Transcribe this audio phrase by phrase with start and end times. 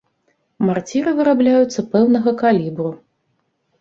[0.69, 2.91] Марціры вырабляюцца пэўнага калібру.